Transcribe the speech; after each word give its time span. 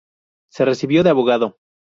Se 0.51 0.65
recibió 0.65 1.03
de 1.03 1.11
abogado. 1.11 1.59